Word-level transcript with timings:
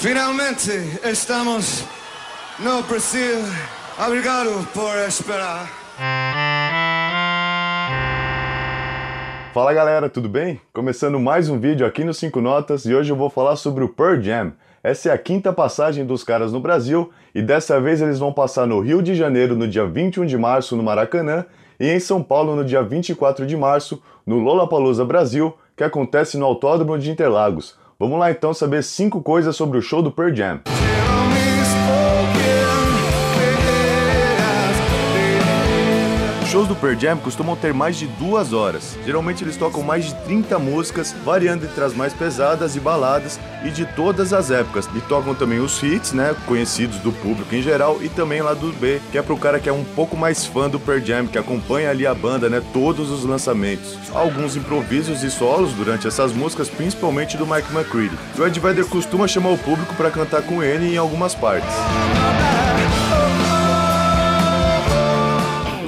Finalmente 0.00 0.70
estamos 1.04 1.84
no 2.58 2.82
Brasil. 2.84 3.36
Obrigado 4.02 4.66
por 4.72 4.96
esperar. 5.06 5.68
Fala 9.52 9.74
galera, 9.74 10.08
tudo 10.08 10.26
bem? 10.26 10.58
Começando 10.72 11.20
mais 11.20 11.50
um 11.50 11.60
vídeo 11.60 11.84
aqui 11.84 12.02
no 12.02 12.14
5 12.14 12.40
Notas 12.40 12.86
e 12.86 12.94
hoje 12.94 13.12
eu 13.12 13.16
vou 13.16 13.28
falar 13.28 13.56
sobre 13.56 13.84
o 13.84 13.90
Pearl 13.90 14.18
Jam. 14.22 14.54
Essa 14.82 15.10
é 15.10 15.12
a 15.12 15.18
quinta 15.18 15.52
passagem 15.52 16.06
dos 16.06 16.24
caras 16.24 16.50
no 16.50 16.60
Brasil 16.60 17.10
e 17.34 17.42
dessa 17.42 17.78
vez 17.78 18.00
eles 18.00 18.18
vão 18.18 18.32
passar 18.32 18.66
no 18.66 18.80
Rio 18.80 19.02
de 19.02 19.14
Janeiro 19.14 19.54
no 19.54 19.68
dia 19.68 19.84
21 19.84 20.24
de 20.24 20.38
março 20.38 20.78
no 20.78 20.82
Maracanã 20.82 21.44
e 21.78 21.90
em 21.90 22.00
São 22.00 22.22
Paulo 22.22 22.56
no 22.56 22.64
dia 22.64 22.82
24 22.82 23.46
de 23.46 23.54
março 23.54 24.02
no 24.24 24.38
Lollapalooza 24.38 25.04
Brasil, 25.04 25.54
que 25.76 25.84
acontece 25.84 26.38
no 26.38 26.46
Autódromo 26.46 26.98
de 26.98 27.10
Interlagos. 27.10 27.78
Vamos 28.00 28.18
lá 28.18 28.30
então 28.30 28.54
saber 28.54 28.82
5 28.82 29.20
coisas 29.20 29.54
sobre 29.54 29.76
o 29.76 29.82
show 29.82 30.02
do 30.02 30.10
Pearl 30.10 30.34
Jam. 30.34 30.60
Shows 36.50 36.66
do 36.66 36.74
Pearl 36.74 36.98
Jam 36.98 37.16
costumam 37.16 37.54
ter 37.54 37.72
mais 37.72 37.96
de 37.96 38.08
duas 38.08 38.52
horas. 38.52 38.98
Geralmente 39.06 39.44
eles 39.44 39.56
tocam 39.56 39.82
mais 39.84 40.06
de 40.06 40.14
30 40.24 40.58
músicas, 40.58 41.14
variando 41.24 41.64
entre 41.64 41.84
as 41.84 41.94
mais 41.94 42.12
pesadas 42.12 42.74
e 42.74 42.80
baladas 42.80 43.38
e 43.64 43.70
de 43.70 43.86
todas 43.86 44.32
as 44.32 44.50
épocas. 44.50 44.88
E 44.96 45.00
tocam 45.02 45.32
também 45.32 45.60
os 45.60 45.80
hits, 45.80 46.12
né, 46.12 46.34
conhecidos 46.46 46.96
do 46.98 47.12
público 47.12 47.54
em 47.54 47.62
geral, 47.62 47.98
e 48.02 48.08
também 48.08 48.42
lá 48.42 48.52
do 48.52 48.72
B, 48.72 49.00
que 49.12 49.18
é 49.18 49.22
pro 49.22 49.36
cara 49.36 49.60
que 49.60 49.68
é 49.68 49.72
um 49.72 49.84
pouco 49.84 50.16
mais 50.16 50.44
fã 50.44 50.68
do 50.68 50.80
Pearl 50.80 51.00
Jam, 51.00 51.28
que 51.28 51.38
acompanha 51.38 51.88
ali 51.88 52.04
a 52.04 52.14
banda, 52.14 52.50
né, 52.50 52.60
todos 52.72 53.10
os 53.10 53.24
lançamentos. 53.24 53.96
Alguns 54.12 54.56
improvisos 54.56 55.22
e 55.22 55.30
solos 55.30 55.72
durante 55.72 56.08
essas 56.08 56.32
músicas, 56.32 56.68
principalmente 56.68 57.36
do 57.36 57.46
Mike 57.46 57.72
McCready. 57.72 58.18
O 58.36 58.44
Ed 58.44 58.58
Vedder 58.58 58.86
costuma 58.86 59.28
chamar 59.28 59.50
o 59.50 59.58
público 59.58 59.94
para 59.94 60.10
cantar 60.10 60.42
com 60.42 60.60
ele 60.60 60.94
em 60.94 60.96
algumas 60.96 61.32
partes. 61.32 61.76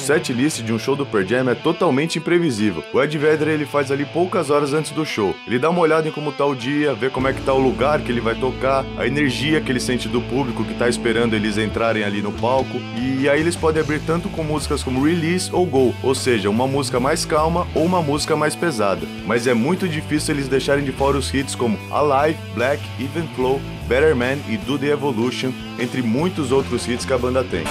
Set 0.00 0.32
list 0.32 0.62
de 0.62 0.72
um 0.72 0.78
show 0.78 0.96
do 0.96 1.06
Pearl 1.06 1.26
Jam 1.26 1.50
é 1.50 1.54
totalmente 1.54 2.18
imprevisível. 2.18 2.82
O 2.92 3.02
Ed 3.02 3.16
Vedder 3.16 3.48
ele 3.48 3.66
faz 3.66 3.92
ali 3.92 4.04
poucas 4.04 4.50
horas 4.50 4.72
antes 4.72 4.90
do 4.90 5.04
show. 5.04 5.34
Ele 5.46 5.58
dá 5.58 5.70
uma 5.70 5.80
olhada 5.80 6.08
em 6.08 6.10
como 6.10 6.32
tá 6.32 6.44
o 6.44 6.54
dia, 6.54 6.94
vê 6.94 7.10
como 7.10 7.28
é 7.28 7.32
que 7.32 7.42
tá 7.42 7.52
o 7.52 7.58
lugar 7.58 8.00
que 8.00 8.10
ele 8.10 8.20
vai 8.20 8.34
tocar, 8.34 8.84
a 8.98 9.06
energia 9.06 9.60
que 9.60 9.70
ele 9.70 9.80
sente 9.80 10.08
do 10.08 10.20
público 10.22 10.64
que 10.64 10.74
tá 10.74 10.88
esperando 10.88 11.34
eles 11.34 11.58
entrarem 11.58 12.02
ali 12.02 12.22
no 12.22 12.32
palco. 12.32 12.80
E 12.96 13.28
aí 13.28 13.40
eles 13.40 13.56
podem 13.56 13.82
abrir 13.82 14.00
tanto 14.00 14.28
com 14.28 14.42
músicas 14.42 14.82
como 14.82 15.04
Release 15.04 15.50
ou 15.52 15.66
Go, 15.66 15.94
ou 16.02 16.14
seja, 16.14 16.48
uma 16.48 16.66
música 16.66 16.98
mais 16.98 17.24
calma 17.24 17.66
ou 17.74 17.84
uma 17.84 18.02
música 18.02 18.34
mais 18.34 18.56
pesada. 18.56 19.06
Mas 19.26 19.46
é 19.46 19.54
muito 19.54 19.88
difícil 19.88 20.34
eles 20.34 20.48
deixarem 20.48 20.84
de 20.84 20.92
fora 20.92 21.18
os 21.18 21.32
hits 21.32 21.54
como 21.54 21.78
Alive, 21.90 22.38
Black, 22.54 22.82
Even 22.98 23.28
Flow, 23.34 23.60
Better 23.86 24.14
Man 24.14 24.38
e 24.48 24.56
Do 24.56 24.78
The 24.78 24.86
Evolution, 24.86 25.52
entre 25.78 26.00
muitos 26.00 26.52
outros 26.52 26.86
hits 26.88 27.04
que 27.04 27.12
a 27.12 27.18
banda 27.18 27.42
tem. 27.42 27.64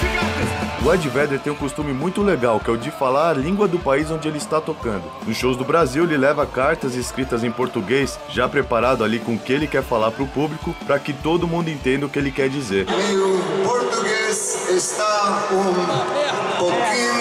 O 0.84 0.92
Ed 0.92 1.06
Vedder 1.08 1.38
tem 1.38 1.52
um 1.52 1.56
costume 1.56 1.92
muito 1.92 2.22
legal, 2.30 2.60
que 2.60 2.70
é 2.70 2.72
o 2.72 2.76
de 2.76 2.90
falar 2.92 3.30
a 3.30 3.34
língua 3.34 3.66
do 3.66 3.78
país 3.78 4.08
onde 4.10 4.28
ele 4.28 4.38
está 4.38 4.60
tocando. 4.60 5.02
Nos 5.26 5.36
shows 5.36 5.56
do 5.56 5.64
Brasil, 5.64 6.04
ele 6.04 6.16
leva 6.16 6.46
cartas 6.46 6.94
escritas 6.94 7.42
em 7.42 7.50
português, 7.50 8.18
já 8.28 8.48
preparado 8.48 9.02
ali 9.02 9.18
com 9.18 9.34
o 9.34 9.38
que 9.38 9.52
ele 9.52 9.66
quer 9.66 9.82
falar 9.82 10.12
para 10.12 10.22
o 10.22 10.28
público, 10.28 10.74
para 10.86 10.98
que 10.98 11.12
todo 11.12 11.48
mundo 11.48 11.68
entenda 11.68 12.06
o 12.06 12.08
que 12.08 12.18
ele 12.18 12.30
quer 12.30 12.48
dizer. 12.48 12.86
Meu 12.86 13.40
português 13.64 14.70
está 14.70 15.48
um 15.50 16.56
pouquinho 16.56 17.14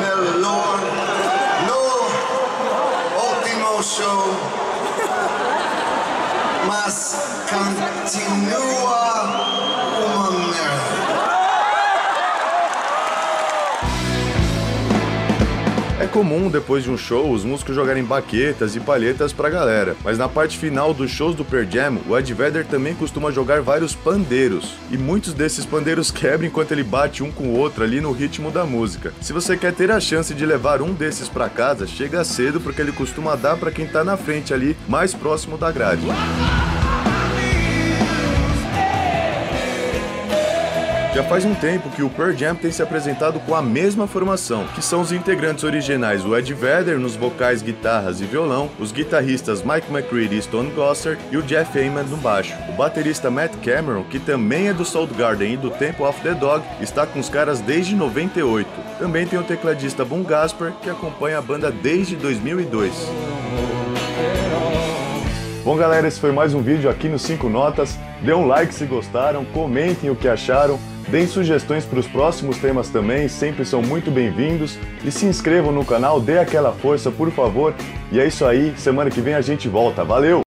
melhor 0.00 0.80
no 3.60 3.82
show, 3.82 4.34
mas 6.66 7.16
continua 7.48 8.69
É 16.00 16.06
comum, 16.06 16.48
depois 16.48 16.82
de 16.82 16.90
um 16.90 16.96
show, 16.96 17.30
os 17.30 17.44
músicos 17.44 17.74
jogarem 17.74 18.02
baquetas 18.02 18.74
e 18.74 18.80
palhetas 18.80 19.34
pra 19.34 19.50
galera, 19.50 19.94
mas 20.02 20.16
na 20.16 20.30
parte 20.30 20.56
final 20.56 20.94
dos 20.94 21.10
shows 21.10 21.34
do 21.34 21.44
Pearl 21.44 21.68
Jam, 21.70 21.98
o 22.08 22.16
Ed 22.16 22.32
Vedder 22.32 22.64
também 22.64 22.94
costuma 22.94 23.30
jogar 23.30 23.60
vários 23.60 23.94
pandeiros, 23.94 24.76
e 24.90 24.96
muitos 24.96 25.34
desses 25.34 25.66
pandeiros 25.66 26.08
quebram 26.10 26.48
enquanto 26.48 26.72
ele 26.72 26.82
bate 26.82 27.22
um 27.22 27.30
com 27.30 27.48
o 27.48 27.58
outro 27.58 27.84
ali 27.84 28.00
no 28.00 28.12
ritmo 28.12 28.50
da 28.50 28.64
música. 28.64 29.12
Se 29.20 29.34
você 29.34 29.58
quer 29.58 29.74
ter 29.74 29.90
a 29.90 30.00
chance 30.00 30.32
de 30.32 30.46
levar 30.46 30.80
um 30.80 30.94
desses 30.94 31.28
pra 31.28 31.50
casa, 31.50 31.86
chega 31.86 32.24
cedo 32.24 32.62
porque 32.62 32.80
ele 32.80 32.92
costuma 32.92 33.36
dar 33.36 33.58
pra 33.58 33.70
quem 33.70 33.86
tá 33.86 34.02
na 34.02 34.16
frente 34.16 34.54
ali, 34.54 34.74
mais 34.88 35.12
próximo 35.12 35.58
da 35.58 35.70
grade. 35.70 36.06
Já 41.12 41.24
faz 41.24 41.44
um 41.44 41.54
tempo 41.56 41.90
que 41.90 42.04
o 42.04 42.08
Pearl 42.08 42.30
Jam 42.30 42.54
tem 42.54 42.70
se 42.70 42.80
apresentado 42.80 43.40
com 43.40 43.52
a 43.52 43.60
mesma 43.60 44.06
formação, 44.06 44.64
que 44.68 44.80
são 44.80 45.00
os 45.00 45.10
integrantes 45.10 45.64
originais 45.64 46.24
o 46.24 46.36
Ed 46.36 46.54
Vedder 46.54 47.00
nos 47.00 47.16
vocais, 47.16 47.62
guitarras 47.62 48.20
e 48.20 48.24
violão, 48.24 48.70
os 48.78 48.92
guitarristas 48.92 49.60
Mike 49.60 49.90
McCready 49.90 50.38
e 50.38 50.42
Stone 50.42 50.70
Gossard 50.70 51.20
e 51.32 51.36
o 51.36 51.42
Jeff 51.42 51.76
Ament 51.76 52.06
no 52.08 52.16
baixo. 52.16 52.54
O 52.68 52.72
baterista 52.74 53.28
Matt 53.28 53.56
Cameron, 53.56 54.04
que 54.04 54.20
também 54.20 54.68
é 54.68 54.72
do 54.72 54.84
Soundgarden 54.84 55.54
e 55.54 55.56
do 55.56 55.70
Temple 55.70 56.04
of 56.04 56.20
the 56.20 56.32
Dog, 56.32 56.64
está 56.80 57.04
com 57.04 57.18
os 57.18 57.28
caras 57.28 57.60
desde 57.60 57.96
98. 57.96 58.68
Também 59.00 59.26
tem 59.26 59.38
o 59.38 59.44
tecladista 59.44 60.04
Boom 60.04 60.22
Gasper, 60.22 60.72
que 60.80 60.88
acompanha 60.88 61.38
a 61.38 61.42
banda 61.42 61.72
desde 61.72 62.14
2002. 62.14 62.94
Bom 65.64 65.76
galera, 65.76 66.06
esse 66.06 66.20
foi 66.20 66.30
mais 66.30 66.54
um 66.54 66.62
vídeo 66.62 66.88
aqui 66.88 67.08
no 67.08 67.18
5 67.18 67.48
Notas. 67.48 67.98
Dê 68.22 68.32
um 68.32 68.46
like 68.46 68.72
se 68.72 68.84
gostaram, 68.86 69.44
comentem 69.44 70.08
o 70.08 70.16
que 70.16 70.28
acharam, 70.28 70.78
deem 71.10 71.26
sugestões 71.26 71.84
para 71.84 71.98
os 71.98 72.06
próximos 72.06 72.58
temas 72.58 72.88
também, 72.88 73.28
sempre 73.28 73.64
são 73.64 73.82
muito 73.82 74.10
bem-vindos. 74.10 74.78
E 75.04 75.10
se 75.10 75.26
inscrevam 75.26 75.72
no 75.72 75.84
canal, 75.84 76.20
dê 76.20 76.38
aquela 76.38 76.72
força 76.72 77.10
por 77.10 77.30
favor. 77.30 77.74
E 78.12 78.20
é 78.20 78.26
isso 78.26 78.44
aí, 78.44 78.72
semana 78.76 79.10
que 79.10 79.20
vem 79.20 79.34
a 79.34 79.40
gente 79.40 79.68
volta. 79.68 80.04
Valeu! 80.04 80.40